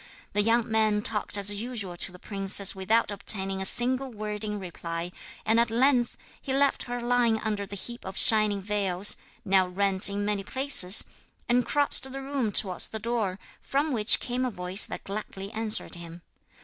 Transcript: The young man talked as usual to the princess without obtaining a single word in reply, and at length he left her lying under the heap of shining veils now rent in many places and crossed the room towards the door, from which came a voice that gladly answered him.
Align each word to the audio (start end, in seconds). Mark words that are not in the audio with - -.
The 0.33 0.41
young 0.41 0.67
man 0.71 1.03
talked 1.03 1.37
as 1.37 1.51
usual 1.51 1.95
to 1.97 2.11
the 2.11 2.17
princess 2.17 2.73
without 2.75 3.11
obtaining 3.11 3.61
a 3.61 3.67
single 3.67 4.11
word 4.11 4.43
in 4.43 4.57
reply, 4.59 5.11
and 5.45 5.59
at 5.59 5.69
length 5.69 6.17
he 6.41 6.53
left 6.53 6.85
her 6.85 6.99
lying 6.99 7.39
under 7.41 7.67
the 7.67 7.75
heap 7.75 8.03
of 8.03 8.17
shining 8.17 8.63
veils 8.63 9.15
now 9.45 9.67
rent 9.67 10.09
in 10.09 10.25
many 10.25 10.43
places 10.43 11.03
and 11.47 11.67
crossed 11.67 12.11
the 12.11 12.19
room 12.23 12.51
towards 12.51 12.87
the 12.87 12.97
door, 12.97 13.37
from 13.61 13.91
which 13.93 14.19
came 14.19 14.43
a 14.43 14.49
voice 14.49 14.85
that 14.87 15.03
gladly 15.03 15.51
answered 15.51 15.93
him. 15.93 16.23